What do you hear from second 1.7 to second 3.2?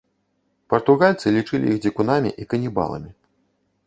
іх дзікунамі і канібаламі.